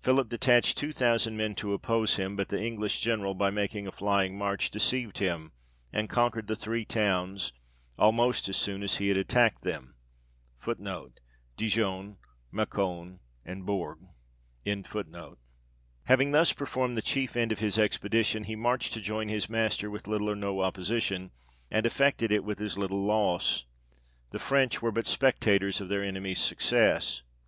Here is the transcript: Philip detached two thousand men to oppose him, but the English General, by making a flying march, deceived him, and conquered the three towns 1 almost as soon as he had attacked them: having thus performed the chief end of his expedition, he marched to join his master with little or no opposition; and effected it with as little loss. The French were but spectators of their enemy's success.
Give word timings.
Philip 0.00 0.28
detached 0.28 0.78
two 0.78 0.92
thousand 0.92 1.36
men 1.36 1.56
to 1.56 1.72
oppose 1.72 2.14
him, 2.14 2.36
but 2.36 2.50
the 2.50 2.62
English 2.62 3.00
General, 3.00 3.34
by 3.34 3.50
making 3.50 3.88
a 3.88 3.90
flying 3.90 4.38
march, 4.38 4.70
deceived 4.70 5.18
him, 5.18 5.50
and 5.92 6.08
conquered 6.08 6.46
the 6.46 6.54
three 6.54 6.84
towns 6.84 7.52
1 7.96 8.04
almost 8.06 8.48
as 8.48 8.56
soon 8.56 8.84
as 8.84 8.98
he 8.98 9.08
had 9.08 9.16
attacked 9.16 9.62
them: 9.64 9.96
having 10.64 12.06
thus 16.32 16.52
performed 16.52 16.96
the 16.96 17.02
chief 17.02 17.36
end 17.36 17.50
of 17.50 17.58
his 17.58 17.76
expedition, 17.76 18.44
he 18.44 18.54
marched 18.54 18.92
to 18.92 19.00
join 19.00 19.26
his 19.28 19.50
master 19.50 19.90
with 19.90 20.06
little 20.06 20.30
or 20.30 20.36
no 20.36 20.60
opposition; 20.60 21.32
and 21.72 21.84
effected 21.84 22.30
it 22.30 22.44
with 22.44 22.60
as 22.60 22.78
little 22.78 23.04
loss. 23.04 23.64
The 24.30 24.38
French 24.38 24.80
were 24.80 24.92
but 24.92 25.08
spectators 25.08 25.80
of 25.80 25.88
their 25.88 26.04
enemy's 26.04 26.38
success. 26.40 27.22